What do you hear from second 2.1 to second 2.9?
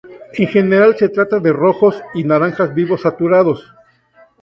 y naranjas